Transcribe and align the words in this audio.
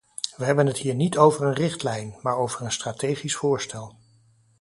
We 0.37 0.45
hebben 0.45 0.65
het 0.65 0.77
hier 0.77 0.95
niet 0.95 1.17
over 1.17 1.45
een 1.45 1.53
richtlijn, 1.53 2.17
maar 2.21 2.37
over 2.37 2.61
een 2.61 2.71
strategisch 2.71 3.35
voorstel. 3.35 3.95